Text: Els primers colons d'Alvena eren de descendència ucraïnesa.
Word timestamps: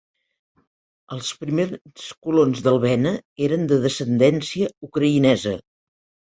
Els 1.15 1.29
primers 1.41 2.07
colons 2.29 2.65
d'Alvena 2.69 3.13
eren 3.51 3.69
de 3.75 3.81
descendència 3.87 4.73
ucraïnesa. 4.91 5.57